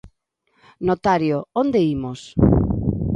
Notario, 0.87 1.37
onde 1.61 1.79
imos? 1.95 2.21